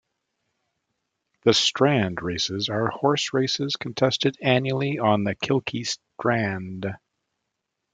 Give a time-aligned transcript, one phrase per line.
[1.43, 6.87] The Strand Races are horse races contested annually on the Kilkee strand.